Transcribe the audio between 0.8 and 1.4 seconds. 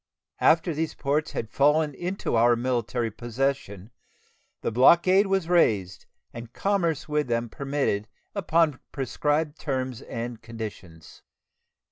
ports